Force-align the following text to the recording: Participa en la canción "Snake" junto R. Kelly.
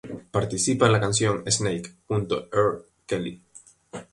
Participa 0.31 0.87
en 0.87 0.93
la 0.93 0.99
canción 0.99 1.43
"Snake" 1.45 1.97
junto 2.07 2.47
R. 2.51 2.81
Kelly. 3.05 3.39